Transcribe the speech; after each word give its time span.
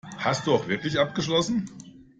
Hast 0.17 0.47
du 0.47 0.55
auch 0.55 0.67
wirklich 0.67 0.97
abgeschlossen? 0.97 1.69